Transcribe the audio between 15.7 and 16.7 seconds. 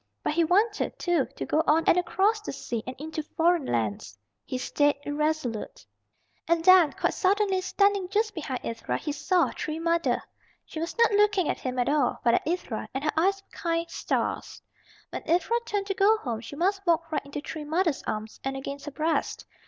to go home she